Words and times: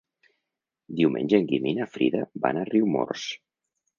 Diumenge 0.99 1.41
en 1.41 1.45
Guim 1.51 1.67
i 1.71 1.75
na 1.79 1.87
Frida 1.97 2.23
van 2.47 2.61
a 2.61 2.65
Riumors. 2.73 3.29